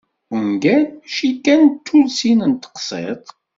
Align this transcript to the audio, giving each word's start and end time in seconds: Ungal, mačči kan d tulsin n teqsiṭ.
Ungal, 0.35 0.83
mačči 0.91 1.29
kan 1.45 1.61
d 1.67 1.75
tulsin 1.85 2.39
n 2.51 2.53
teqsiṭ. 2.53 3.25